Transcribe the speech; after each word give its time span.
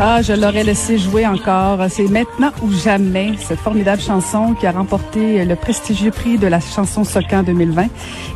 Ah, 0.00 0.22
je 0.22 0.32
l'aurais 0.32 0.62
laissé 0.62 0.96
jouer 0.96 1.26
encore. 1.26 1.80
C'est 1.88 2.06
maintenant 2.06 2.52
ou 2.62 2.70
jamais, 2.70 3.32
cette 3.38 3.58
formidable 3.58 4.00
chanson 4.00 4.54
qui 4.54 4.64
a 4.64 4.70
remporté 4.70 5.44
le 5.44 5.56
prestigieux 5.56 6.12
prix 6.12 6.38
de 6.38 6.46
la 6.46 6.60
chanson 6.60 7.02
Socan 7.02 7.42
2020. 7.42 7.86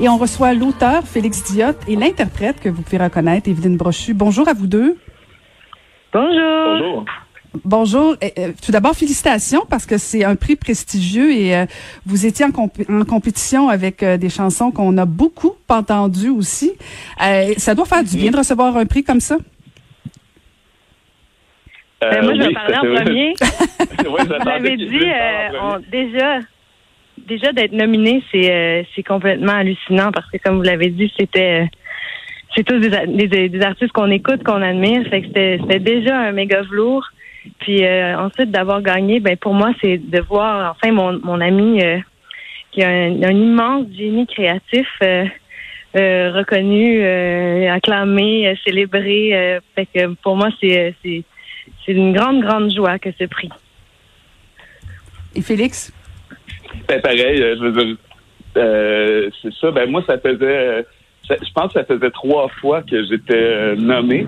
Et 0.01 0.09
on 0.09 0.19
reçoit 0.19 0.55
l'auteur, 0.55 1.05
Félix 1.05 1.45
Diot, 1.45 1.77
et 1.87 1.95
l'interprète 1.95 2.59
que 2.59 2.69
vous 2.69 2.83
pouvez 2.83 2.99
reconnaître, 2.99 3.49
Evelyne 3.49 3.77
Brochu. 3.77 4.13
Bonjour 4.13 4.49
à 4.49 4.55
vous 4.55 4.67
deux. 4.67 4.97
Bonjour. 6.13 6.35
Bonjour. 6.67 7.05
Bonjour. 7.65 8.17
Euh, 8.25 8.53
tout 8.61 8.73
d'abord, 8.73 8.97
félicitations 8.97 9.65
parce 9.71 9.87
que 9.87 9.99
c'est 9.99 10.25
un 10.25 10.35
prix 10.35 10.57
prestigieux 10.57 11.33
et 11.33 11.55
euh, 11.55 11.67
vous 12.07 12.27
étiez 12.27 12.45
en, 12.45 12.49
en 12.49 13.05
compétition 13.05 13.69
avec 13.69 14.03
euh, 14.03 14.17
des 14.17 14.31
chansons 14.31 14.73
qu'on 14.73 14.99
a 14.99 15.05
beaucoup 15.05 15.53
entendues 15.69 16.31
aussi. 16.31 16.73
ça 17.57 17.75
doit 17.77 17.85
faire 17.85 18.03
du 18.03 18.17
bien 18.17 18.31
de 18.33 18.37
recevoir 18.37 18.77
un 18.77 18.85
prix 18.85 19.05
comme 19.05 19.21
ça. 19.21 19.37
Ben, 22.11 22.25
moi, 22.25 22.35
je 22.35 22.43
vais 22.43 22.53
parler 22.53 22.77
en 22.77 23.03
premier. 23.03 23.35
Vous 24.05 24.49
avez 24.49 24.77
dit, 24.77 25.07
déjà, 25.91 26.39
déjà 27.19 27.53
d'être 27.53 27.73
nominé, 27.73 28.23
c'est 28.33 28.87
c'est 28.95 29.03
complètement 29.03 29.53
hallucinant 29.53 30.11
parce 30.13 30.31
que, 30.31 30.39
comme 30.39 30.57
vous 30.57 30.63
l'avez 30.63 30.91
dit, 30.91 31.13
c'était 31.19 31.69
c'est 32.55 32.65
tous 32.65 32.79
des, 32.79 33.49
des, 33.49 33.63
artistes 33.63 33.93
qu'on 33.93 34.11
écoute, 34.11 34.43
qu'on 34.45 34.61
admire. 34.63 35.07
Fait 35.09 35.23
que 35.23 35.29
c'était 35.29 35.79
déjà 35.79 36.19
un 36.19 36.33
méga 36.33 36.63
velours. 36.63 37.09
Puis 37.61 37.85
euh, 37.85 38.19
ensuite 38.19 38.51
d'avoir 38.51 38.83
gagné, 38.83 39.21
ben 39.21 39.37
pour 39.37 39.55
moi 39.55 39.73
c'est 39.81 39.99
de 39.99 40.21
voir 40.21 40.73
enfin 40.73 40.93
mon, 40.93 41.19
mon 41.25 41.41
ami 41.41 41.83
euh, 41.83 41.99
qui 42.71 42.83
a 42.83 42.89
un, 42.89 43.33
immense 43.33 43.87
génie 43.97 44.27
créatif 44.27 44.87
euh, 45.03 45.25
reconnu, 46.33 47.05
acclamé, 47.69 48.57
célébré. 48.65 49.61
fait 49.75 49.87
que 49.93 50.15
pour 50.23 50.37
moi 50.37 50.49
c'est 50.61 50.95
c'est 51.85 51.93
une 51.93 52.13
grande 52.13 52.43
grande 52.43 52.71
joie 52.71 52.99
que 52.99 53.11
ce 53.19 53.25
prix. 53.25 53.51
Et 55.35 55.43
Félix? 55.43 55.93
Ben 56.89 57.01
pareil, 57.01 57.39
je 57.39 57.65
veux 57.65 57.85
dire, 57.85 57.97
c'est 59.43 59.53
ça. 59.61 59.71
Ben 59.71 59.91
moi 59.91 60.03
ça 60.07 60.19
faisait, 60.19 60.87
je 61.29 61.53
pense 61.55 61.73
que 61.73 61.81
ça 61.81 61.85
faisait 61.85 62.11
trois 62.11 62.49
fois 62.61 62.83
que 62.83 63.05
j'étais 63.05 63.77
nommé 63.77 64.27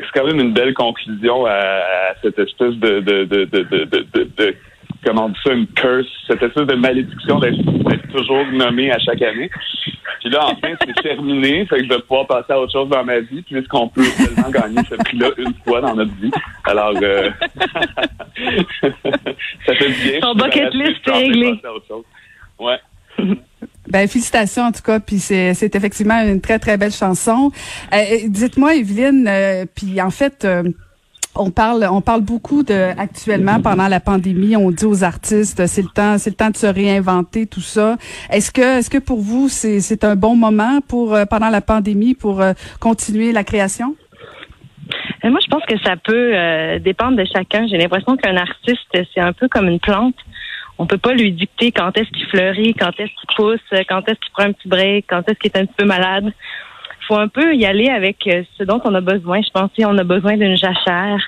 c'est 0.00 0.20
quand 0.20 0.26
même 0.26 0.40
une 0.40 0.52
belle 0.52 0.74
conclusion 0.74 1.46
à, 1.46 2.14
cette 2.22 2.38
espèce 2.38 2.74
de, 2.74 3.00
de, 3.00 3.24
de, 3.24 3.44
de, 3.44 4.54
comment 5.04 5.26
on 5.26 5.28
dit 5.30 5.40
ça, 5.44 5.52
une 5.52 5.66
curse, 5.68 6.06
cette 6.26 6.42
espèce 6.42 6.66
de 6.66 6.74
malédiction 6.74 7.38
d'être 7.38 8.08
toujours 8.12 8.44
nommé 8.52 8.90
à 8.90 8.98
chaque 8.98 9.22
année. 9.22 9.50
Puis 10.20 10.30
là, 10.30 10.46
enfin, 10.46 10.74
c'est 10.80 11.02
terminé, 11.02 11.66
fait 11.66 11.78
que 11.78 11.84
je 11.84 11.88
vais 11.88 12.00
pouvoir 12.00 12.26
passer 12.26 12.52
à 12.52 12.60
autre 12.60 12.72
chose 12.72 12.88
dans 12.88 13.04
ma 13.04 13.20
vie, 13.20 13.42
puisqu'on 13.42 13.88
peut 13.88 14.04
seulement 14.04 14.50
gagner 14.50 14.80
ce 14.88 14.94
prix-là 14.96 15.30
une 15.38 15.54
fois 15.64 15.80
dans 15.80 15.94
notre 15.94 16.14
vie. 16.16 16.30
Alors, 16.64 16.94
euh... 17.02 17.30
ça 19.66 19.74
fait 19.74 19.88
bien. 19.88 20.20
Ton 20.20 20.34
bucket 20.34 20.74
list 20.74 21.06
est 21.06 21.12
réglé. 21.12 21.60
Ouais. 22.58 22.78
Ben 23.88 24.08
félicitations 24.08 24.64
en 24.64 24.72
tout 24.72 24.82
cas, 24.82 24.98
puis 24.98 25.18
c'est 25.20 25.54
c'est 25.54 25.74
effectivement 25.76 26.20
une 26.20 26.40
très 26.40 26.58
très 26.58 26.76
belle 26.76 26.92
chanson. 26.92 27.52
Euh, 27.92 27.96
dites-moi 28.26 28.74
Evelyne, 28.74 29.26
euh, 29.28 29.64
puis 29.72 30.00
en 30.00 30.10
fait 30.10 30.44
euh, 30.44 30.64
on 31.38 31.50
parle 31.50 31.86
on 31.90 32.00
parle 32.00 32.22
beaucoup 32.22 32.62
de 32.62 32.98
actuellement 32.98 33.60
pendant 33.60 33.88
la 33.88 34.00
pandémie, 34.00 34.56
on 34.56 34.70
dit 34.70 34.84
aux 34.84 35.04
artistes 35.04 35.66
c'est 35.66 35.82
le 35.82 35.88
temps 35.88 36.18
c'est 36.18 36.30
le 36.30 36.36
temps 36.36 36.50
de 36.50 36.56
se 36.56 36.66
réinventer 36.66 37.46
tout 37.46 37.60
ça. 37.60 37.96
Est-ce 38.30 38.50
que 38.50 38.78
est-ce 38.78 38.90
que 38.90 38.98
pour 38.98 39.20
vous 39.20 39.48
c'est 39.48 40.04
un 40.04 40.16
bon 40.16 40.36
moment 40.36 40.80
pour 40.88 41.16
pendant 41.30 41.50
la 41.50 41.60
pandémie 41.60 42.14
pour 42.14 42.42
continuer 42.80 43.32
la 43.32 43.44
création? 43.44 43.96
Moi, 45.24 45.40
je 45.44 45.48
pense 45.48 45.64
que 45.64 45.76
ça 45.84 45.96
peut 45.96 46.78
dépendre 46.78 47.16
de 47.16 47.24
chacun. 47.24 47.66
J'ai 47.66 47.78
l'impression 47.78 48.16
qu'un 48.16 48.36
artiste, 48.36 48.86
c'est 48.92 49.20
un 49.20 49.32
peu 49.32 49.48
comme 49.48 49.66
une 49.66 49.80
plante 49.80 50.14
on 50.78 50.86
peut 50.86 50.98
pas 50.98 51.12
lui 51.12 51.32
dicter 51.32 51.72
quand 51.72 51.96
est-ce 51.96 52.10
qu'il 52.10 52.26
fleurit, 52.26 52.74
quand 52.74 52.92
est-ce 52.98 53.10
qu'il 53.10 53.36
pousse, 53.36 53.60
quand 53.88 54.08
est-ce 54.08 54.18
qu'il 54.20 54.32
prend 54.32 54.44
un 54.44 54.52
petit 54.52 54.68
break, 54.68 55.06
quand 55.08 55.28
est-ce 55.28 55.38
qu'il 55.38 55.50
est 55.52 55.58
un 55.58 55.66
petit 55.66 55.74
peu 55.76 55.86
malade. 55.86 56.32
Faut 57.06 57.16
un 57.16 57.28
peu 57.28 57.54
y 57.54 57.64
aller 57.64 57.88
avec 57.88 58.26
euh, 58.26 58.42
ce 58.58 58.64
dont 58.64 58.80
on 58.84 58.94
a 58.94 59.00
besoin. 59.00 59.40
Je 59.42 59.50
pense 59.50 59.70
qu'on 59.76 59.98
a 59.98 60.04
besoin 60.04 60.36
d'une 60.36 60.56
jachère, 60.56 61.18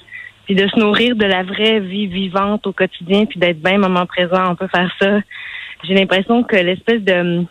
puis 0.46 0.54
de 0.54 0.66
se 0.68 0.78
nourrir 0.78 1.16
de 1.16 1.24
la 1.24 1.42
vraie 1.42 1.80
vie 1.80 2.06
vivante 2.06 2.66
au 2.66 2.72
quotidien, 2.72 3.26
puis 3.26 3.38
d'être 3.38 3.60
bien 3.60 3.78
moment 3.78 4.06
présent. 4.06 4.50
On 4.50 4.56
peut 4.56 4.68
faire 4.68 4.92
ça. 5.00 5.20
J'ai 5.84 5.94
l'impression 5.94 6.42
que 6.42 6.56
l'espèce 6.56 7.02
de 7.02 7.44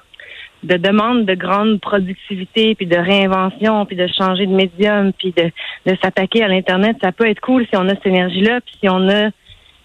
de 0.63 0.75
demande 0.75 1.25
de 1.25 1.35
grande 1.35 1.79
productivité, 1.79 2.73
puis 2.75 2.87
de 2.87 2.97
réinvention, 2.97 3.85
puis 3.85 3.95
de 3.95 4.07
changer 4.07 4.47
de 4.47 4.55
médium, 4.55 5.13
puis 5.13 5.31
de, 5.31 5.51
de 5.85 5.97
s'attaquer 6.01 6.43
à 6.43 6.47
l'Internet, 6.47 6.97
ça 7.01 7.11
peut 7.11 7.29
être 7.29 7.41
cool 7.41 7.65
si 7.67 7.77
on 7.77 7.87
a 7.87 7.89
cette 7.89 8.07
énergie-là, 8.07 8.59
puis 8.61 8.75
si 8.81 8.89
on 8.89 9.07
a 9.07 9.29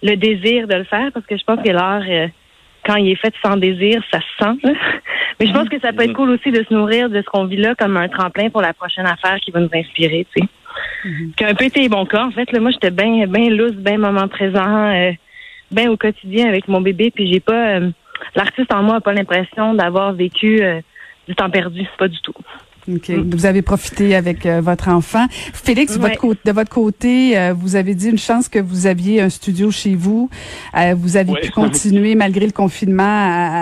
le 0.01 0.15
désir 0.17 0.67
de 0.67 0.75
le 0.75 0.83
faire 0.83 1.11
parce 1.13 1.25
que 1.25 1.37
je 1.37 1.43
pense 1.43 1.61
que 1.63 1.69
l'art, 1.69 2.03
euh, 2.07 2.27
quand 2.85 2.95
il 2.95 3.11
est 3.11 3.15
fait 3.15 3.33
sans 3.43 3.57
désir, 3.57 4.01
ça 4.11 4.19
se 4.19 4.43
sent. 4.45 4.73
Mais 5.39 5.47
je 5.47 5.53
pense 5.53 5.69
que 5.69 5.79
ça 5.79 5.93
peut 5.93 6.03
être 6.03 6.13
cool 6.13 6.29
aussi 6.31 6.51
de 6.51 6.63
se 6.63 6.73
nourrir 6.73 7.09
de 7.09 7.21
ce 7.21 7.25
qu'on 7.25 7.45
vit 7.45 7.57
là 7.57 7.75
comme 7.75 7.97
un 7.97 8.07
tremplin 8.07 8.49
pour 8.49 8.61
la 8.61 8.73
prochaine 8.73 9.05
affaire 9.05 9.39
qui 9.39 9.51
va 9.51 9.59
nous 9.59 9.69
inspirer, 9.73 10.27
tu 10.35 10.41
sais. 10.41 10.49
Mm-hmm. 11.05 11.35
Qui 11.35 11.43
a 11.43 11.47
un 11.49 11.55
peu 11.55 11.65
été 11.65 11.87
bon 11.89 12.05
cas. 12.05 12.25
En 12.25 12.31
fait, 12.31 12.51
là, 12.51 12.59
moi, 12.59 12.71
j'étais 12.71 12.91
bien 12.91 13.25
bien 13.27 13.49
loose, 13.49 13.75
bien 13.75 13.97
moment 13.97 14.27
présent, 14.27 14.91
euh, 14.91 15.11
bien 15.71 15.89
au 15.89 15.97
quotidien 15.97 16.47
avec 16.47 16.67
mon 16.67 16.81
bébé, 16.81 17.11
puis 17.11 17.31
j'ai 17.31 17.39
pas... 17.39 17.77
Euh, 17.77 17.89
l'artiste 18.35 18.71
en 18.73 18.83
moi 18.83 18.97
a 18.97 19.01
pas 19.01 19.13
l'impression 19.13 19.73
d'avoir 19.73 20.13
vécu 20.13 20.61
du 21.27 21.35
temps 21.35 21.49
perdu, 21.49 21.85
pas 21.97 22.07
du 22.07 22.19
tout. 22.21 22.33
OK. 22.91 23.11
Vous 23.11 23.45
avez 23.45 23.61
profité 23.61 24.15
avec 24.15 24.45
euh, 24.45 24.61
votre 24.61 24.89
enfant. 24.89 25.25
Félix, 25.29 25.97
votre 25.97 26.35
de 26.45 26.51
votre 26.51 26.69
côté, 26.69 27.37
euh, 27.37 27.53
vous 27.53 27.75
avez 27.75 27.95
dit 27.95 28.09
une 28.09 28.17
chance 28.17 28.49
que 28.49 28.59
vous 28.59 28.87
aviez 28.87 29.21
un 29.21 29.29
studio 29.29 29.71
chez 29.71 29.95
vous. 29.95 30.29
Euh, 30.77 30.93
vous 30.95 31.15
avez 31.15 31.33
pu 31.33 31.49
continuer 31.51 32.15
malgré 32.23 32.45
le 32.45 32.51
confinement 32.51 33.03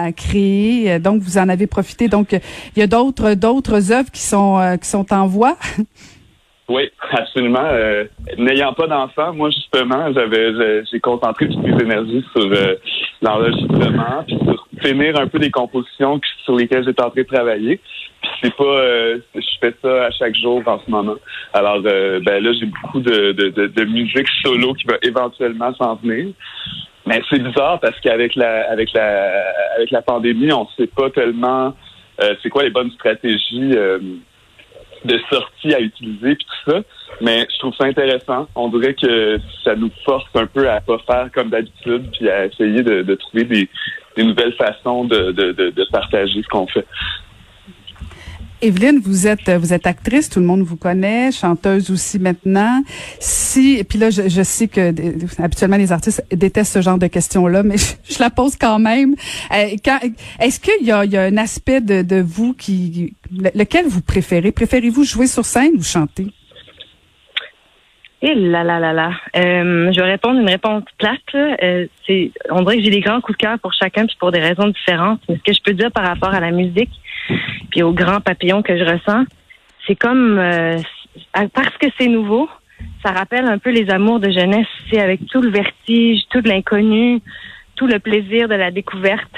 à, 0.05 0.11
créer. 0.11 0.99
donc, 0.99 1.21
vous 1.21 1.37
en 1.37 1.49
avez 1.49 1.67
profité. 1.67 2.07
Donc, 2.07 2.31
il 2.31 2.79
y 2.79 2.81
a 2.81 2.87
d'autres 2.87 3.35
d'autres 3.35 3.91
œuvres 3.91 4.11
qui 4.11 4.21
sont 4.21 4.77
qui 4.81 4.87
sont 4.87 5.11
en 5.13 5.27
voie. 5.27 5.57
Oui, 6.69 6.89
absolument. 7.11 7.69
N'ayant 8.38 8.71
pas 8.71 8.88
d'enfant, 8.88 9.33
moi 9.33 9.49
justement, 9.49 10.13
j'avais 10.13 10.85
j'ai 10.89 11.01
concentré 11.01 11.49
toutes 11.49 11.63
mes 11.63 11.83
énergies 11.83 12.23
sur 12.31 12.49
l'enregistrement, 13.21 14.23
puis 14.25 14.38
sur 14.45 14.67
finir 14.81 15.19
un 15.19 15.28
peu 15.28 15.40
des 15.40 15.52
compositions 15.52 16.19
sur 16.44 16.56
lesquelles 16.56 16.86
j'étais 16.86 17.03
en 17.03 17.09
train 17.09 17.22
de 17.22 17.28
travailler 17.28 17.80
c'est 18.42 18.56
pas 18.56 18.64
euh, 18.64 19.19
je 19.36 19.42
fais 19.59 19.74
ça 19.81 20.06
à 20.06 20.12
chaque 20.12 20.36
jour 20.36 20.62
en 20.66 20.80
ce 20.80 20.90
moment. 20.90 21.16
Alors 21.53 21.81
euh, 21.86 22.19
ben 22.24 22.44
là 22.44 22.52
j'ai 22.59 22.66
beaucoup 22.66 23.00
de, 23.00 23.31
de, 23.31 23.68
de, 23.68 23.86
musique 23.86 24.28
solo 24.42 24.74
qui 24.74 24.86
va 24.88 24.96
éventuellement 25.02 25.74
s'en 25.75 25.96
venir. 25.96 26.34
Mais 27.06 27.22
c'est 27.30 27.42
bizarre 27.42 27.80
parce 27.80 28.00
qu'avec 28.00 28.36
la 28.36 28.69
avec 28.69 28.94
la 28.94 29.44
avec 29.75 29.92
la 29.92 30.02
pandémie, 30.02 30.52
on 30.52 30.68
sait 30.78 30.88
pas 30.88 31.09
tellement 31.09 31.75
euh, 32.22 32.36
c'est 32.42 32.50
quoi 32.50 32.63
les 32.63 32.69
bonnes 32.69 32.92
stratégies 32.92 33.75
de 35.03 35.19
sortie 35.31 35.74
à 35.74 35.80
utiliser 35.80 36.36
puis 36.36 36.46
tout 36.46 36.72
ça. 36.72 36.80
Mais 37.22 37.48
je 37.52 37.59
trouve 37.59 37.74
ça 37.75 37.86
intéressant. 37.86 38.48
On 38.56 38.69
dirait 38.69 38.94
que 38.94 39.40
ça 39.63 39.75
nous 39.75 39.90
force 40.06 40.25
un 40.36 40.46
peu 40.46 40.69
à 40.69 40.80
pas 40.80 41.00
faire 41.00 41.30
comme 41.34 41.50
d'habitude 41.50 42.06
puis 42.12 42.30
à 42.30 42.46
essayer 42.46 42.84
de, 42.84 43.02
de 43.02 43.16
trouver 43.16 43.46
des, 43.46 43.69
des 44.16 44.23
nouvelles 44.23 44.53
façons 44.53 45.05
de, 45.05 45.31
de, 45.31 45.51
de 45.51 45.88
partager 45.91 46.41
ce 46.41 46.47
qu'on 46.47 46.67
fait. 46.67 46.85
Evelyne, 48.61 48.99
vous 49.03 49.25
êtes 49.25 49.49
vous 49.49 49.73
êtes 49.73 49.88
actrice, 49.88 50.29
tout 50.29 50.39
le 50.39 50.45
monde 50.45 50.61
vous 50.61 50.77
connaît, 50.77 51.31
chanteuse 51.31 51.89
aussi 51.89 52.19
maintenant. 52.19 52.83
Si 53.19 53.83
puis 53.83 53.97
là 53.97 54.11
je, 54.11 54.29
je 54.29 54.44
sais 54.44 54.67
que 54.67 54.94
habituellement 55.41 55.77
les 55.77 55.91
artistes 55.91 56.24
détestent 56.31 56.74
ce 56.74 56.81
genre 56.81 57.00
de 57.00 57.07
questions 57.07 57.47
là, 57.47 57.63
mais 57.63 57.77
je, 58.03 58.19
la 58.19 58.30
pose 58.30 58.56
quand 58.56 58.77
même. 58.77 59.15
Euh, 59.51 59.75
est-ce 60.39 60.59
qu'il 60.59 60.86
y 60.86 60.91
a, 60.91 61.06
y 61.06 61.18
a 61.18 61.24
un 61.24 61.38
aspect 61.38 61.81
de, 61.81 62.03
de 62.03 62.21
vous 62.21 62.53
qui 62.53 63.15
lequel 63.31 63.88
vous 63.88 64.01
préférez? 64.01 64.51
Préférez-vous 64.51 65.06
jouer 65.06 65.25
sur 65.25 65.44
scène 65.44 65.74
ou 65.75 65.83
chanter? 65.83 66.27
Et 68.23 68.27
eh 68.27 68.35
là 68.35 68.63
là 68.63 68.79
là 68.79 68.94
là. 68.94 69.12
Euh, 69.35 69.91
je 69.91 70.00
vais 70.00 70.12
répondre 70.12 70.39
une 70.39 70.50
réponse 70.50 70.83
plate. 71.00 71.19
Euh, 71.35 71.88
c'est, 72.06 72.31
on 72.51 72.62
dirait 72.62 72.77
que 72.77 72.83
j'ai 72.83 72.91
des 72.91 73.00
grands 73.00 73.19
coups 73.19 73.35
de 73.35 73.44
cœur 73.44 73.57
pour 73.57 73.73
chacun, 73.73 74.06
puis 74.06 74.15
pour 74.19 74.31
des 74.31 74.39
raisons 74.39 74.68
différentes. 74.68 75.21
Mais 75.27 75.38
ce 75.38 75.41
que 75.41 75.53
je 75.53 75.62
peux 75.63 75.73
dire 75.73 75.91
par 75.91 76.06
rapport 76.06 76.33
à 76.33 76.39
la 76.39 76.51
musique, 76.51 76.91
puis 77.71 77.81
aux 77.81 77.94
grands 77.94 78.21
papillons 78.21 78.62
que 78.62 78.77
je 78.77 78.83
ressens, 78.83 79.23
c'est 79.88 79.95
comme 79.95 80.38
euh, 80.38 80.77
parce 81.33 81.75
que 81.79 81.88
c'est 82.00 82.07
nouveau, 82.07 82.47
ça 83.03 83.12
rappelle 83.12 83.45
un 83.45 83.57
peu 83.57 83.71
les 83.71 83.89
amours 83.89 84.19
de 84.19 84.29
jeunesse, 84.29 84.67
c'est 84.91 85.00
avec 85.00 85.25
tout 85.27 85.41
le 85.41 85.50
vertige, 85.50 86.21
tout 86.29 86.41
l'inconnu, 86.45 87.21
tout 87.75 87.88
le 87.88 87.97
plaisir 87.97 88.47
de 88.47 88.56
la 88.56 88.69
découverte. 88.69 89.31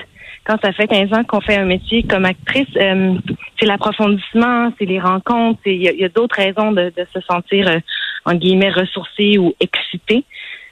Quand 0.45 0.57
ça 0.61 0.73
fait 0.73 0.87
15 0.87 1.13
ans 1.13 1.23
qu'on 1.23 1.39
fait 1.39 1.55
un 1.55 1.63
métier 1.63 2.03
comme 2.03 2.25
actrice, 2.25 2.67
euh, 2.75 3.15
c'est 3.57 3.65
l'approfondissement, 3.65 4.73
c'est 4.77 4.83
les 4.83 4.99
rencontres, 4.99 5.61
il 5.65 5.81
y 5.81 6.03
a, 6.03 6.09
d'autres 6.09 6.35
raisons 6.35 6.73
de, 6.73 6.91
de, 6.95 7.07
se 7.13 7.21
sentir 7.21 7.69
euh, 7.69 7.79
en 8.25 8.35
guillemets 8.35 8.69
ressourcé 8.69 9.37
ou 9.37 9.53
excité. 9.59 10.23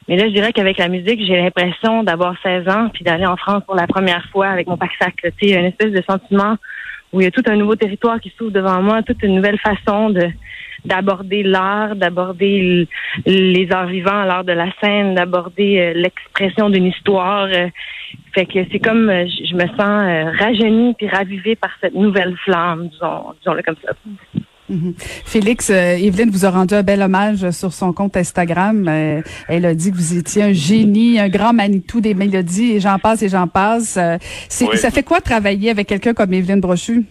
Mais 0.08 0.18
là, 0.18 0.26
je 0.28 0.34
dirais 0.34 0.52
qu'avec 0.52 0.78
la 0.78 0.88
musique, 0.88 1.24
j'ai 1.26 1.38
l'impression 1.38 2.04
d'avoir 2.04 2.36
16 2.42 2.68
ans 2.70 2.90
puis 2.94 3.04
d'aller 3.04 3.26
en 3.26 3.38
France 3.38 3.64
pour 3.66 3.76
la 3.76 3.88
première 3.88 4.26
fois 4.32 4.48
avec 4.48 4.68
mon 4.68 4.78
pack-sac. 4.78 5.16
Tu 5.22 5.50
sais, 5.50 5.60
une 5.60 5.66
espèce 5.66 5.92
de 5.92 6.04
sentiment 6.10 6.58
où 7.14 7.22
il 7.22 7.26
y 7.26 7.28
a 7.28 7.32
tout 7.32 7.44
un 7.48 7.56
nouveau 7.56 7.76
territoire 7.76 8.20
qui 8.20 8.34
s'ouvre 8.38 8.52
devant 8.52 8.82
moi, 8.82 9.04
toute 9.04 9.22
une 9.24 9.36
nouvelle 9.36 9.60
façon 9.60 10.10
de 10.10 10.30
d'aborder 10.84 11.44
l'art, 11.44 11.96
d'aborder 11.96 12.88
les 13.28 13.72
arts 13.72 13.86
vivants, 13.86 14.24
l'art 14.24 14.44
de 14.44 14.54
la 14.54 14.72
scène, 14.82 15.14
d'aborder 15.14 15.94
l'expression 15.94 16.72
d'une 16.72 16.88
histoire. 16.88 17.48
fait 18.34 18.48
que 18.48 18.66
c'est 18.72 18.80
comme 18.80 19.08
je 19.08 19.54
me 19.54 19.68
sens 19.78 20.40
rajeunie 20.40 20.96
puis 20.96 21.08
ravivée 21.08 21.56
par 21.56 21.70
cette 21.82 21.94
nouvelle 21.94 22.36
flamme, 22.38 22.88
disons, 22.88 23.34
disons-le 23.40 23.62
comme 23.62 23.76
ça. 23.86 23.94
Mhm. 24.70 24.94
Félix, 24.98 25.70
euh, 25.70 25.98
Evelyne 25.98 26.30
vous 26.30 26.46
a 26.46 26.50
rendu 26.50 26.74
un 26.74 26.84
bel 26.84 27.02
hommage 27.02 27.50
sur 27.52 27.74
son 27.74 27.92
compte 27.92 28.16
Instagram. 28.16 28.88
Euh, 28.88 29.22
elle 29.48 29.66
a 29.66 29.74
dit 29.74 29.92
que 29.92 29.98
vous 29.98 30.18
étiez 30.18 30.44
un 30.44 30.54
génie, 30.54 31.20
un 31.20 31.30
grand 31.30 31.54
Manitou 31.54 32.00
des 32.00 32.14
mélodies 32.14 32.74
et 32.74 32.80
j'en 32.80 32.98
passe 32.98 33.22
et 33.22 33.30
j'en 33.30 33.48
passe. 33.48 33.98
Euh, 33.98 34.18
ça 34.50 34.92
fait 34.92 35.04
quoi 35.04 35.20
travailler 35.20 35.70
avec 35.70 35.88
quelqu'un 35.88 36.14
comme 36.14 36.34
Evelyne 36.34 36.62
Brochu? 36.62 37.04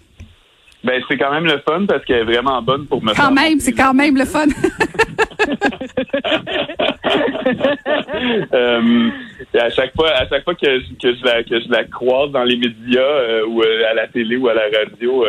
Ben, 0.83 1.03
c'est 1.09 1.19
quand 1.19 1.31
même 1.31 1.45
le 1.45 1.61
fun 1.69 1.85
parce 1.87 2.03
qu'elle 2.07 2.21
est 2.21 2.25
vraiment 2.25 2.63
bonne 2.63 2.87
pour 2.87 3.05
me 3.05 3.13
Quand 3.13 3.33
même, 3.33 3.61
c'est 3.61 3.73
quand 3.73 3.93
même 3.93 4.17
le 4.17 4.25
fun. 4.25 4.47
à 9.61 9.71
chaque 9.71 9.95
fois, 9.95 10.11
à 10.13 10.27
chaque 10.27 10.45
fois 10.45 10.55
que, 10.55 10.81
je 10.81 11.25
la 11.25 11.43
que 11.43 11.61
je 11.61 11.71
la 11.71 11.85
croise 11.85 12.31
dans 12.31 12.45
les 12.45 12.57
médias 12.57 13.43
ou 13.47 13.63
à 13.63 13.93
la 13.93 14.09
télé 14.09 14.39
ou 14.39 14.49
à 14.49 14.55
la 14.55 14.69
radio, 14.73 15.27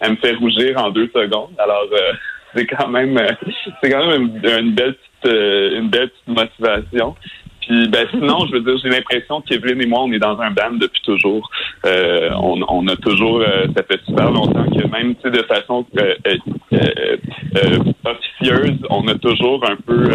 elle 0.00 0.12
me 0.12 0.16
fait 0.16 0.34
rougir 0.34 0.78
en 0.82 0.90
deux 0.90 1.08
secondes. 1.08 1.54
Alors, 1.58 1.86
euh, 1.92 2.12
c'est 2.54 2.66
quand 2.66 2.88
même, 2.88 3.16
euh, 3.18 3.32
c'est 3.82 3.90
quand 3.90 4.06
même 4.06 4.30
une, 4.42 4.72
belle 4.72 4.94
petite, 4.94 5.26
euh, 5.26 5.78
une 5.78 5.88
belle 5.88 6.10
petite 6.10 6.28
motivation. 6.28 7.14
Puis 7.60 7.88
ben 7.88 8.06
sinon, 8.10 8.46
je 8.46 8.52
veux 8.52 8.60
dire, 8.60 8.76
j'ai 8.82 8.90
l'impression 8.90 9.40
qu'Evelyne 9.40 9.80
et 9.80 9.86
moi, 9.86 10.02
on 10.02 10.12
est 10.12 10.18
dans 10.18 10.38
un 10.38 10.50
band 10.50 10.72
depuis 10.72 11.00
toujours. 11.02 11.50
on, 11.84 12.60
on, 12.68 12.86
a 12.88 12.96
toujours, 12.96 13.42
ça 13.74 13.82
fait 13.84 14.04
super 14.04 14.30
longtemps 14.30 14.66
que 14.66 14.86
même 14.86 15.14
de 15.14 15.42
façon 15.44 15.86
officieuse, 18.04 18.78
on 18.90 19.08
a 19.08 19.14
toujours 19.14 19.64
un 19.66 19.76
peu 19.76 20.10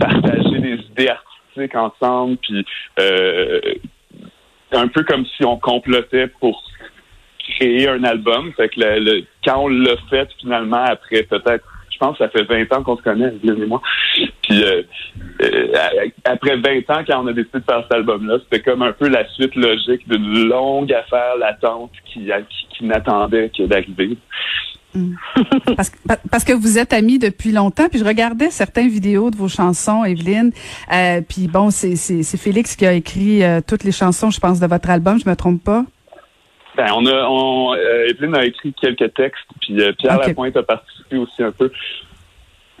partagé 0.00 0.58
des 0.58 0.74
idées 0.90 1.08
artistiques 1.08 1.76
ensemble, 1.76 2.36
puis 2.38 2.66
un 4.72 4.88
peu 4.88 5.04
comme 5.04 5.24
si 5.36 5.44
on 5.44 5.56
complotait 5.56 6.26
pour 6.40 6.64
créer 7.48 7.88
un 7.88 8.04
album. 8.04 8.52
Fait 8.56 8.68
que 8.68 8.80
le, 8.80 9.24
quand 9.44 9.64
on 9.64 9.68
l'a 9.68 9.96
fait 10.10 10.28
finalement 10.40 10.84
après 10.84 11.22
peut-être 11.22 11.64
je 11.96 12.04
pense 12.04 12.18
que 12.18 12.24
ça 12.24 12.30
fait 12.30 12.44
20 12.44 12.72
ans 12.74 12.82
qu'on 12.82 12.96
se 12.96 13.02
connaît, 13.02 13.32
et 13.42 13.66
moi. 13.66 13.80
Puis 14.42 14.62
euh, 14.62 14.82
euh, 15.42 16.08
après 16.24 16.56
20 16.56 16.90
ans, 16.90 17.02
quand 17.06 17.24
on 17.24 17.26
a 17.28 17.32
décidé 17.32 17.60
de 17.60 17.64
faire 17.64 17.82
cet 17.82 17.92
album-là, 17.92 18.36
c'était 18.44 18.62
comme 18.62 18.82
un 18.82 18.92
peu 18.92 19.08
la 19.08 19.26
suite 19.30 19.54
logique 19.54 20.06
d'une 20.06 20.48
longue 20.48 20.92
affaire 20.92 21.36
latente 21.38 21.92
qui, 22.04 22.28
qui, 22.70 22.84
n'attendait 22.84 23.50
que 23.56 23.62
d'arriver. 23.62 24.18
Mm. 24.94 25.14
Parce, 25.76 25.90
parce, 26.30 26.44
que 26.44 26.52
vous 26.52 26.78
êtes 26.78 26.92
amis 26.92 27.18
depuis 27.18 27.52
longtemps, 27.52 27.88
puis 27.88 27.98
je 27.98 28.04
regardais 28.04 28.50
certaines 28.50 28.88
vidéos 28.88 29.30
de 29.30 29.36
vos 29.36 29.48
chansons, 29.48 30.04
Evelyne. 30.04 30.52
Euh, 30.92 31.22
puis 31.26 31.48
bon, 31.48 31.70
c'est 31.70 31.96
Félix 32.36 32.76
qui 32.76 32.86
a 32.86 32.92
écrit 32.92 33.42
toutes 33.66 33.84
les 33.84 33.92
chansons, 33.92 34.30
je 34.30 34.38
pense, 34.38 34.60
de 34.60 34.66
votre 34.66 34.90
album, 34.90 35.18
je 35.18 35.28
me 35.28 35.34
trompe 35.34 35.64
pas. 35.64 35.84
Ben, 36.76 36.92
on 36.94 37.06
a, 37.06 37.26
on, 37.26 37.74
euh, 37.74 38.08
Evelyne 38.08 38.34
a 38.34 38.44
écrit 38.44 38.74
quelques 38.74 39.14
textes, 39.14 39.46
puis 39.60 39.80
euh, 39.80 39.92
Pierre 39.98 40.18
Lapointe 40.18 40.56
a 40.56 40.62
participé 40.62 41.16
aussi 41.16 41.42
un 41.42 41.50
peu. 41.50 41.70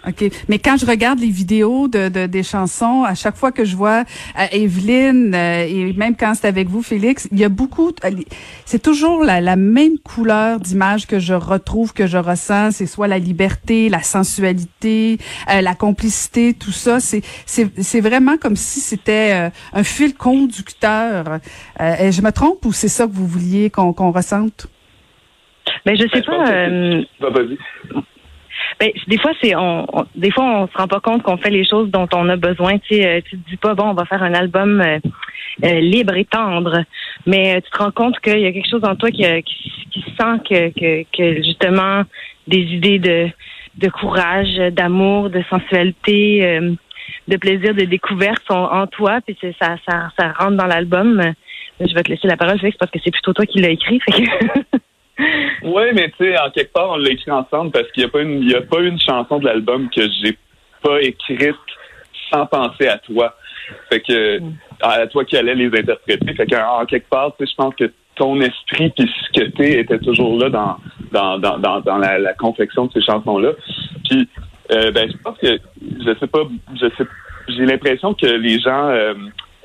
OK. 0.06 0.30
Mais 0.48 0.58
quand 0.58 0.76
je 0.76 0.86
regarde 0.86 1.18
les 1.18 1.30
vidéos 1.30 1.88
de, 1.88 2.08
de 2.08 2.26
des 2.26 2.42
chansons, 2.42 3.02
à 3.02 3.14
chaque 3.14 3.36
fois 3.36 3.50
que 3.50 3.64
je 3.64 3.74
vois 3.74 4.04
euh, 4.38 4.46
Evelyne, 4.52 5.34
euh, 5.34 5.66
et 5.66 5.92
même 5.94 6.16
quand 6.16 6.34
c'est 6.34 6.46
avec 6.46 6.68
vous, 6.68 6.82
Félix, 6.82 7.28
il 7.32 7.38
y 7.38 7.44
a 7.44 7.48
beaucoup... 7.48 7.90
Euh, 8.04 8.10
c'est 8.64 8.82
toujours 8.82 9.24
la, 9.24 9.40
la, 9.40 9.56
même 9.56 9.98
couleur 9.98 10.60
d'image 10.60 11.06
que 11.06 11.18
je 11.18 11.34
retrouve, 11.34 11.92
que 11.92 12.06
je 12.06 12.18
ressens. 12.18 12.72
C'est 12.72 12.86
soit 12.86 13.08
la 13.08 13.18
liberté, 13.18 13.88
la 13.88 14.02
sensualité, 14.02 15.18
la 15.48 15.74
complicité, 15.74 16.54
tout 16.54 16.72
ça. 16.72 17.00
C'est, 17.00 17.22
c'est, 17.46 18.00
vraiment 18.00 18.36
comme 18.36 18.56
si 18.56 18.80
c'était 18.80 19.50
un 19.72 19.82
fil 19.82 20.14
conducteur. 20.14 21.38
et 21.80 22.12
je 22.12 22.22
me 22.22 22.30
trompe 22.30 22.64
ou 22.64 22.72
c'est 22.72 22.88
ça 22.88 23.06
que 23.06 23.12
vous 23.12 23.26
vouliez 23.26 23.70
qu'on, 23.70 23.92
qu'on 23.92 24.10
ressente? 24.10 24.68
Mais 25.84 25.96
je 25.96 26.02
sais 26.08 26.22
ben, 26.26 27.04
pas... 27.20 28.00
Ben, 28.78 28.90
des 29.06 29.18
fois, 29.18 29.32
c'est 29.40 29.54
on, 29.56 29.86
des 30.14 30.30
fois 30.30 30.44
on 30.44 30.68
se 30.68 30.76
rend 30.76 30.86
pas 30.86 31.00
compte 31.00 31.22
qu'on 31.22 31.38
fait 31.38 31.50
les 31.50 31.66
choses 31.66 31.90
dont 31.90 32.08
on 32.12 32.28
a 32.28 32.36
besoin. 32.36 32.78
Tu 32.78 32.96
sais, 32.96 33.06
euh, 33.06 33.20
tu 33.24 33.38
te 33.38 33.50
dis 33.50 33.56
pas 33.56 33.74
bon, 33.74 33.84
on 33.84 33.94
va 33.94 34.04
faire 34.04 34.22
un 34.22 34.34
album 34.34 34.82
euh, 34.82 34.98
euh, 35.64 35.80
libre 35.80 36.14
et 36.16 36.26
tendre, 36.26 36.84
mais 37.26 37.60
tu 37.62 37.70
te 37.70 37.78
rends 37.78 37.90
compte 37.90 38.20
qu'il 38.20 38.38
y 38.38 38.46
a 38.46 38.52
quelque 38.52 38.68
chose 38.68 38.84
en 38.84 38.94
toi 38.94 39.10
qui, 39.10 39.24
qui, 39.42 40.00
sent 40.18 40.40
que, 40.48 40.68
que, 40.70 41.04
que, 41.16 41.42
justement 41.42 42.02
des 42.46 42.62
idées 42.62 42.98
de 42.98 43.28
de 43.78 43.88
courage, 43.90 44.56
d'amour, 44.72 45.28
de 45.28 45.42
sensualité, 45.50 46.60
de 47.28 47.36
plaisir, 47.36 47.74
de 47.74 47.84
découverte 47.84 48.42
sont 48.48 48.54
en 48.54 48.86
toi, 48.86 49.20
puis 49.20 49.36
ça, 49.60 49.76
ça, 49.86 50.08
ça 50.18 50.32
rentre 50.32 50.56
dans 50.56 50.64
l'album. 50.64 51.22
Je 51.78 51.94
vais 51.94 52.02
te 52.02 52.08
laisser 52.08 52.26
la 52.26 52.38
parole, 52.38 52.58
Félix, 52.58 52.78
parce 52.78 52.90
que 52.90 52.98
c'est 53.04 53.10
plutôt 53.10 53.34
toi 53.34 53.44
qui 53.44 53.60
l'as 53.60 53.68
écrit. 53.68 54.00
Fait 54.00 54.12
que 54.12 54.78
Oui, 55.18 55.82
mais 55.94 56.10
tu 56.10 56.24
sais, 56.24 56.38
en 56.38 56.50
quelque 56.50 56.72
part, 56.72 56.90
on 56.90 56.96
l'a 56.96 57.10
écrit 57.10 57.30
ensemble 57.30 57.70
parce 57.70 57.90
qu'il 57.92 58.02
n'y 58.02 58.08
a 58.08 58.12
pas 58.12 58.20
une, 58.20 58.42
il 58.42 58.50
y 58.50 58.54
a 58.54 58.60
pas 58.60 58.80
une 58.80 59.00
chanson 59.00 59.38
de 59.38 59.46
l'album 59.46 59.88
que 59.90 60.02
j'ai 60.22 60.36
pas 60.82 61.00
écrite 61.00 61.56
sans 62.30 62.46
penser 62.46 62.88
à 62.88 62.98
toi. 62.98 63.34
Fait 63.90 64.00
que, 64.00 64.40
à 64.80 65.06
toi 65.06 65.24
qui 65.24 65.36
allais 65.36 65.54
les 65.54 65.66
interpréter. 65.66 66.34
Fait 66.34 66.46
qu'en 66.46 66.84
quelque 66.86 67.08
part, 67.08 67.34
tu 67.36 67.44
sais, 67.44 67.50
je 67.50 67.56
pense 67.56 67.74
que 67.74 67.90
ton 68.16 68.40
esprit 68.40 68.90
puis 68.90 69.10
ce 69.26 69.40
que 69.40 69.46
t'es 69.50 69.80
était 69.80 69.98
toujours 69.98 70.38
là 70.38 70.48
dans, 70.48 70.76
dans, 71.12 71.38
dans, 71.38 71.80
dans, 71.80 71.98
la, 71.98 72.18
la, 72.18 72.32
confection 72.34 72.86
de 72.86 72.92
ces 72.92 73.02
chansons-là. 73.02 73.52
Puis, 74.08 74.28
euh, 74.72 74.90
ben, 74.90 75.10
je 75.10 75.16
pense 75.18 75.38
que, 75.38 75.58
je 75.82 76.18
sais 76.18 76.26
pas, 76.26 76.40
je 76.80 76.86
sais, 76.96 77.04
j'ai 77.48 77.66
l'impression 77.66 78.14
que 78.14 78.26
les 78.26 78.58
gens, 78.58 78.88
euh, 78.88 79.14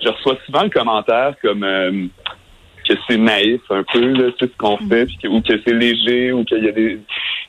je 0.04 0.10
reçois 0.10 0.38
souvent 0.46 0.64
le 0.64 0.70
commentaire 0.70 1.36
comme, 1.42 1.64
euh, 1.64 2.08
que 2.88 2.94
c'est 3.08 3.18
naïf 3.18 3.62
un 3.70 3.84
peu 3.84 4.00
là, 4.00 4.32
tout 4.38 4.48
ce 4.48 4.58
qu'on 4.58 4.78
fait, 4.78 5.06
puis 5.06 5.28
ou 5.28 5.42
que 5.42 5.54
c'est 5.66 5.74
léger, 5.74 6.32
ou 6.32 6.44
qu'il 6.44 6.64
y 6.64 6.70
a 6.70 6.72
des. 6.72 7.00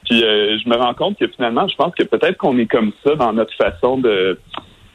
Puis 0.05 0.25
euh, 0.25 0.59
je 0.59 0.69
me 0.69 0.77
rends 0.77 0.95
compte 0.95 1.19
que 1.19 1.27
finalement, 1.29 1.67
je 1.69 1.77
pense 1.77 1.95
que 1.95 2.03
peut-être 2.05 2.37
qu'on 2.37 2.59
est 2.59 2.67
comme 2.67 2.93
ça 3.05 3.15
dans 3.15 3.33
notre 3.33 3.55
façon 3.55 3.99
de 3.99 4.39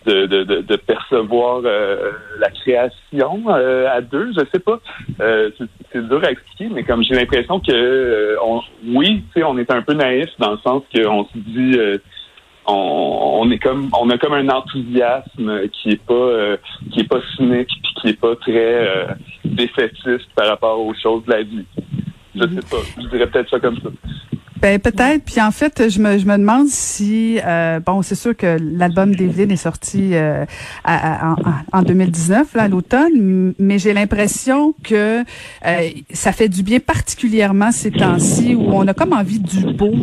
de, 0.06 0.26
de, 0.26 0.44
de, 0.44 0.76
percevoir 0.78 1.64
euh, 1.66 2.12
la 2.40 2.50
création 2.50 3.44
euh, 3.50 3.90
à 3.92 4.00
deux, 4.00 4.32
je 4.38 4.46
sais 4.54 4.60
pas. 4.60 4.80
c'est 5.20 6.08
dur 6.08 6.24
à 6.24 6.32
expliquer, 6.32 6.70
mais 6.74 6.84
comme 6.84 7.04
j'ai 7.04 7.14
l'impression 7.14 7.60
que 7.60 8.38
on, 8.42 8.62
oui, 8.86 9.22
tu 9.34 9.42
sais, 9.42 9.44
on 9.44 9.58
est 9.58 9.70
un 9.70 9.82
peu 9.82 9.94
naïf 9.94 10.30
dans 10.40 10.52
le 10.52 10.60
sens 10.60 10.84
qu'on 10.96 11.26
se 11.26 11.38
dit 11.38 11.78
on, 12.68 13.50
est 13.50 13.60
comme 13.60 13.90
on 14.00 14.10
a 14.10 14.18
comme 14.18 14.34
un 14.34 14.50
enthousiasme 14.50 15.68
qui 15.70 15.92
est 15.92 16.04
pas 16.06 16.14
euh, 16.14 16.58
qui 16.92 17.02
est 17.02 17.08
pas 17.08 17.22
cynique 17.36 17.70
puis 17.70 17.94
qui 18.02 18.08
est 18.10 18.20
pas 18.20 18.36
très 18.36 18.88
euh, 18.88 19.08
défaitiste 19.46 20.30
par 20.36 20.48
rapport 20.48 20.80
aux 20.80 20.94
choses 20.94 21.24
de 21.26 21.32
la 21.32 21.44
vie. 21.44 21.66
Je 22.36 22.42
sais 22.42 22.70
pas, 22.70 22.78
je 23.02 23.08
dirais 23.08 23.28
peut-être 23.28 23.50
ça 23.50 23.60
comme 23.60 23.78
ça. 23.78 23.90
Ben 24.62 24.80
peut-être. 24.80 25.24
Puis 25.24 25.40
en 25.40 25.52
fait, 25.52 25.90
je 25.90 26.00
me, 26.00 26.18
je 26.18 26.26
me 26.26 26.38
demande 26.38 26.68
si 26.68 27.40
euh, 27.46 27.80
bon, 27.80 28.02
c'est 28.02 28.16
sûr 28.16 28.36
que 28.36 28.58
l'album 28.60 29.14
d'Evelyne 29.14 29.52
est 29.52 29.56
sorti 29.56 30.16
euh, 30.16 30.46
en, 30.84 31.36
en, 31.72 31.82
2019, 31.84 32.56
là, 32.56 32.64
à 32.64 32.68
l'automne, 32.68 33.54
mais 33.60 33.78
j'ai 33.78 33.94
l'impression 33.94 34.74
que 34.84 35.24
euh, 35.66 35.90
ça 36.12 36.32
fait 36.32 36.50
du 36.50 36.64
bien, 36.64 36.80
particulièrement 36.80 37.72
ces 37.72 37.92
temps-ci 37.92 38.56
où 38.56 38.70
on 38.74 38.88
a 38.88 38.94
comme 38.94 39.14
envie 39.14 39.40
du 39.40 39.74
beau. 39.74 39.94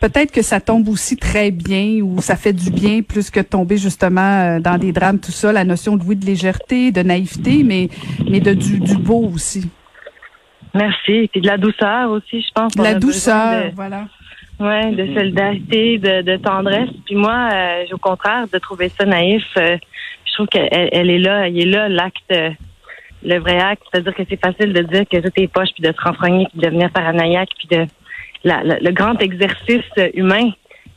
peut-être 0.00 0.32
que 0.32 0.42
ça 0.42 0.60
tombe 0.60 0.88
aussi 0.88 1.16
très 1.16 1.52
bien 1.52 2.00
ou 2.02 2.20
ça 2.20 2.34
fait 2.34 2.52
du 2.52 2.70
bien 2.70 3.02
plus 3.02 3.30
que 3.30 3.40
tomber 3.40 3.76
justement 3.76 4.58
dans 4.58 4.78
des 4.78 4.90
drames, 4.90 5.18
tout 5.18 5.32
ça, 5.32 5.52
la 5.52 5.64
notion 5.64 5.96
de 5.96 6.02
oui 6.04 6.16
de 6.16 6.26
légèreté, 6.26 6.90
de 6.90 7.02
naïveté, 7.02 7.62
mais 7.62 7.88
mais 8.28 8.40
de 8.40 8.52
du, 8.52 8.80
du 8.80 8.96
beau 8.96 9.30
aussi. 9.32 9.68
Merci. 10.74 11.12
Et 11.12 11.28
puis 11.28 11.40
de 11.40 11.46
la 11.46 11.56
douceur 11.56 12.10
aussi, 12.10 12.42
je 12.42 12.52
pense. 12.54 12.74
De 12.74 12.82
la 12.82 12.94
douceur, 12.94 13.70
voilà. 13.74 14.06
Ouais, 14.60 14.92
de 14.92 15.06
solidarité, 15.06 15.98
de, 15.98 16.22
de 16.22 16.36
tendresse. 16.36 16.90
Puis 17.06 17.16
moi, 17.16 17.48
euh, 17.52 17.84
au 17.92 17.98
contraire, 17.98 18.46
de 18.52 18.58
trouver 18.58 18.88
ça 18.88 19.04
naïf, 19.04 19.44
euh, 19.56 19.76
je 20.24 20.32
trouve 20.34 20.46
qu'elle 20.46 20.68
elle 20.70 21.10
est 21.10 21.18
là, 21.18 21.48
il 21.48 21.60
est 21.60 21.70
là 21.70 21.88
l'acte, 21.88 22.32
le 23.24 23.38
vrai 23.38 23.58
acte. 23.58 23.82
C'est-à-dire 23.90 24.14
que 24.14 24.22
c'est 24.28 24.40
facile 24.40 24.72
de 24.72 24.82
dire 24.82 25.04
que 25.10 25.18
tout 25.18 25.32
est 25.36 25.48
poche, 25.48 25.70
puis 25.74 25.82
de 25.82 25.92
se 25.92 26.00
renfrogner, 26.00 26.46
puis 26.50 26.60
de 26.60 26.66
devenir 26.66 26.90
paranoïaque, 26.90 27.50
puis 27.58 27.68
de 27.76 27.86
la, 28.44 28.62
le 28.62 28.90
grand 28.92 29.20
exercice 29.20 29.90
humain, 30.14 30.50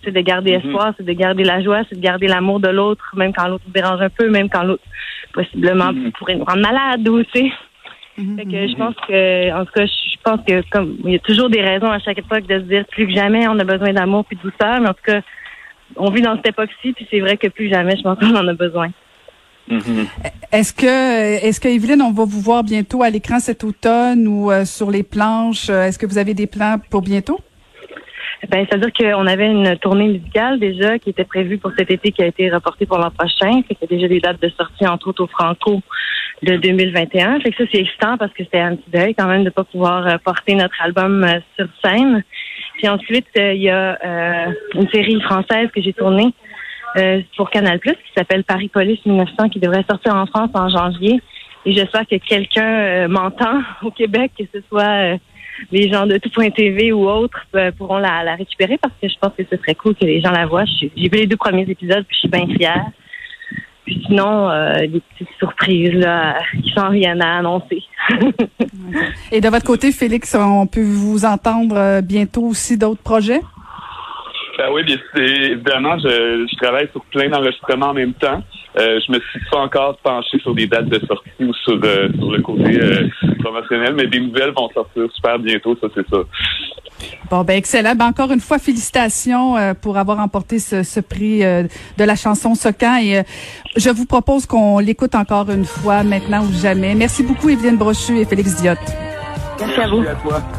c'est 0.03 0.11
de 0.11 0.21
garder 0.21 0.51
mm-hmm. 0.51 0.65
espoir, 0.65 0.93
c'est 0.97 1.05
de 1.05 1.13
garder 1.13 1.43
la 1.43 1.61
joie, 1.61 1.81
c'est 1.89 1.95
de 1.95 2.01
garder 2.01 2.27
l'amour 2.27 2.59
de 2.59 2.69
l'autre, 2.69 3.13
même 3.15 3.33
quand 3.33 3.47
l'autre 3.47 3.65
dérange 3.73 4.01
un 4.01 4.09
peu, 4.09 4.29
même 4.29 4.49
quand 4.49 4.63
l'autre 4.63 4.83
possiblement 5.33 5.91
mm-hmm. 5.91 6.11
pourrait 6.11 6.35
nous 6.35 6.45
rendre 6.45 6.61
malade 6.61 7.07
ou 7.07 7.23
tu 7.23 7.39
sais. 7.39 7.51
Mhm. 8.17 8.37
que 8.37 8.67
je 8.67 8.75
pense 8.75 8.95
que, 9.07 9.53
en 9.53 9.65
tout 9.65 9.71
cas, 9.73 9.85
je 9.85 10.17
pense 10.23 10.39
que 10.47 10.61
comme 10.69 10.97
il 11.05 11.11
y 11.11 11.15
a 11.15 11.19
toujours 11.19 11.49
des 11.49 11.61
raisons 11.61 11.91
à 11.91 11.99
chaque 11.99 12.17
époque 12.17 12.47
de 12.47 12.59
se 12.59 12.63
dire 12.63 12.85
plus 12.91 13.07
que 13.07 13.13
jamais 13.13 13.47
on 13.47 13.59
a 13.59 13.63
besoin 13.63 13.93
d'amour 13.93 14.25
puis 14.25 14.37
de 14.37 14.41
douceur, 14.41 14.81
mais 14.81 14.89
en 14.89 14.93
tout 14.93 15.03
cas, 15.05 15.21
on 15.95 16.09
vit 16.09 16.21
dans 16.21 16.35
cette 16.35 16.47
époque-ci, 16.47 16.93
puis 16.93 17.07
c'est 17.09 17.19
vrai 17.19 17.37
que 17.37 17.47
plus 17.47 17.69
jamais, 17.69 17.95
je 17.95 18.01
pense 18.01 18.17
qu'on 18.19 18.35
en 18.35 18.47
a 18.47 18.53
besoin. 18.53 18.89
Mhm. 19.69 20.07
Est-ce 20.51 20.73
que, 20.73 21.45
est-ce 21.45 21.59
que 21.59 21.67
Evelyne, 21.67 22.01
on 22.01 22.11
va 22.11 22.23
vous 22.23 22.41
voir 22.41 22.63
bientôt 22.63 23.03
à 23.03 23.09
l'écran 23.09 23.39
cet 23.39 23.63
automne 23.63 24.27
ou 24.27 24.49
euh, 24.49 24.65
sur 24.65 24.89
les 24.89 25.03
planches? 25.03 25.69
Est-ce 25.69 25.99
que 25.99 26.05
vous 26.05 26.17
avez 26.17 26.33
des 26.33 26.47
plans 26.47 26.77
pour 26.89 27.01
bientôt? 27.01 27.39
Ben, 28.49 28.65
c'est-à-dire 28.69 28.93
qu'on 28.93 29.25
avait 29.25 29.47
une 29.47 29.77
tournée 29.77 30.07
musicale 30.07 30.59
déjà 30.59 30.99
qui 30.99 31.09
était 31.09 31.23
prévue 31.23 31.57
pour 31.57 31.71
cet 31.77 31.89
été, 31.89 32.11
qui 32.11 32.21
a 32.21 32.27
été 32.27 32.49
reportée 32.51 32.85
pour 32.85 32.97
l'an 32.99 33.09
prochain. 33.09 33.61
Fait 33.67 33.75
qu'il 33.75 33.89
y 33.89 33.93
a 33.93 33.97
déjà 33.97 34.07
des 34.07 34.19
dates 34.19 34.41
de 34.41 34.49
sortie, 34.49 34.87
entre 34.87 35.09
autres 35.09 35.23
au 35.23 35.27
Franco 35.27 35.81
de 36.43 36.55
2021. 36.55 37.39
Fait 37.39 37.51
que 37.51 37.63
ça, 37.63 37.69
c'est 37.71 37.79
excitant 37.79 38.17
parce 38.17 38.31
que 38.33 38.43
c'était 38.43 38.59
un 38.59 38.75
petit 38.75 38.89
deuil 38.91 39.15
quand 39.15 39.27
même 39.27 39.43
de 39.43 39.49
pas 39.49 39.63
pouvoir 39.63 40.05
euh, 40.05 40.17
porter 40.23 40.53
notre 40.55 40.79
album 40.81 41.23
euh, 41.23 41.39
sur 41.55 41.67
scène. 41.83 42.23
Puis 42.75 42.87
ensuite, 42.87 43.27
euh, 43.37 43.53
il 43.53 43.63
y 43.63 43.69
a 43.69 43.97
une 44.75 44.87
série 44.89 45.19
française 45.21 45.69
que 45.73 45.81
j'ai 45.81 45.93
tournée 45.93 46.33
pour 47.35 47.51
Canal+, 47.51 47.79
qui 47.79 47.93
s'appelle 48.15 48.43
Paris 48.43 48.69
Police 48.69 49.05
1900, 49.05 49.49
qui 49.49 49.59
devrait 49.59 49.85
sortir 49.87 50.15
en 50.15 50.25
France 50.25 50.49
en 50.55 50.67
janvier. 50.69 51.19
Et 51.65 51.73
j'espère 51.73 52.07
que 52.07 52.15
quelqu'un 52.15 53.07
m'entend 53.07 53.61
au 53.83 53.91
Québec, 53.91 54.31
que 54.37 54.45
ce 54.51 54.61
soit 54.67 55.17
les 55.71 55.89
gens 55.89 56.05
de 56.05 56.17
tout.tv 56.17 56.91
ou 56.91 57.07
autres 57.09 57.45
pourront 57.77 57.97
la, 57.97 58.35
récupérer 58.35 58.77
parce 58.77 58.93
que 59.01 59.07
je 59.07 59.15
pense 59.19 59.33
que 59.37 59.43
ce 59.49 59.57
serait 59.57 59.75
cool 59.75 59.95
que 59.95 60.05
les 60.05 60.21
gens 60.21 60.31
la 60.31 60.45
voient. 60.45 60.65
J'ai 60.65 60.89
vu 60.95 61.09
les 61.17 61.27
deux 61.27 61.37
premiers 61.37 61.69
épisodes, 61.69 62.05
puis 62.07 62.15
je 62.15 62.19
suis 62.19 62.29
bien 62.29 62.47
fière. 62.55 62.85
Puis 63.85 64.03
sinon, 64.05 64.49
euh, 64.49 64.85
des 64.85 65.01
petites 65.15 65.33
surprises 65.39 65.93
là, 65.93 66.39
qui 66.61 66.71
s'en 66.73 66.89
viennent 66.89 67.21
à 67.21 67.37
annoncer. 67.37 67.83
Et 69.31 69.39
de 69.39 69.47
votre 69.47 69.65
côté, 69.65 69.93
Félix, 69.93 70.35
on 70.35 70.67
peut 70.67 70.83
vous 70.83 71.23
entendre 71.23 71.77
euh, 71.77 72.01
bientôt 72.01 72.43
aussi 72.43 72.77
d'autres 72.77 73.01
projets? 73.01 73.39
Ben 74.57 74.69
oui, 74.73 74.83
bien, 74.83 74.97
évidemment, 75.15 75.99
je, 75.99 76.47
je 76.49 76.55
travaille 76.57 76.89
sur 76.91 77.03
plein 77.05 77.29
d'enregistrements 77.29 77.89
en 77.89 77.93
même 77.93 78.13
temps. 78.13 78.41
Euh, 78.79 78.99
je 79.05 79.11
me 79.11 79.19
suis 79.19 79.39
pas 79.51 79.59
encore 79.59 79.97
penché 79.97 80.39
sur 80.39 80.53
des 80.53 80.67
dates 80.67 80.87
de 80.87 80.99
sortie 81.05 81.29
ou 81.39 81.53
sur, 81.53 81.79
euh, 81.83 82.09
sur 82.17 82.31
le 82.31 82.41
côté 82.41 82.79
euh, 82.79 83.07
promotionnel, 83.39 83.93
mais 83.95 84.07
des 84.07 84.19
nouvelles 84.19 84.53
vont 84.55 84.69
sortir 84.71 85.03
super 85.15 85.39
bientôt, 85.39 85.75
ça 85.81 85.87
c'est 85.95 86.07
ça. 86.09 86.17
Bon, 87.29 87.43
ben 87.43 87.57
excellent. 87.57 87.93
Ben, 87.95 88.05
encore 88.05 88.31
une 88.31 88.39
fois, 88.39 88.57
félicitations 88.57 89.55
pour 89.81 89.97
avoir 89.97 90.17
remporté 90.17 90.57
ce, 90.57 90.81
ce 90.81 90.99
prix 90.99 91.41
de 91.41 92.03
la 92.03 92.15
chanson 92.15 92.55
Socan. 92.55 92.97
Et 93.01 93.21
je 93.75 93.89
vous 93.91 94.05
propose 94.05 94.47
qu'on 94.47 94.79
l'écoute 94.79 95.13
encore 95.13 95.49
une 95.51 95.65
fois, 95.65 96.03
maintenant 96.03 96.43
ou 96.43 96.51
jamais. 96.51 96.95
Merci 96.95 97.21
beaucoup, 97.21 97.49
Evelyne 97.49 97.77
Brochu 97.77 98.17
et 98.17 98.25
Félix 98.25 98.59
Diotte. 98.61 98.79
Merci 99.59 99.79
à 99.79 99.87
vous. 99.87 100.01
Merci 100.01 100.11
à 100.11 100.29
toi. 100.29 100.56